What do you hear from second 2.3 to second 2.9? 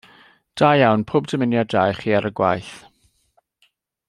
y gwaith.